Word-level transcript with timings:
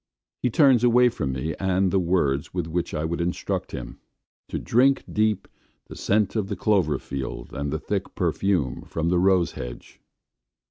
He 0.41 0.49
turns 0.49 0.83
away 0.83 1.09
from 1.09 1.31
me 1.33 1.53
and 1.59 1.91
the 1.91 1.99
words 1.99 2.55
with 2.55 2.65
which 2.65 2.95
I 2.95 3.05
would 3.05 3.21
instruct 3.21 3.71
him, 3.71 3.99
to 4.47 4.57
drink 4.57 5.03
deep 5.07 5.47
the 5.89 5.95
scent 5.95 6.35
of 6.35 6.47
the 6.47 6.55
clover 6.55 6.97
field 6.97 7.53
and 7.53 7.69
the 7.69 7.77
thick 7.77 8.15
perfume 8.15 8.81
from 8.81 9.09
the 9.09 9.19
rose 9.19 9.51
hedge. 9.51 9.99